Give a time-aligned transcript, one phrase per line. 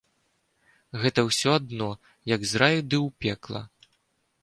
[1.03, 1.91] Гэта ўсё адно,
[2.35, 3.61] як з раю ды ў пекла.